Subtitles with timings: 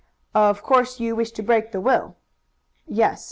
[0.33, 2.15] "Of course you wish to break the will?"
[2.87, 3.19] "Yes.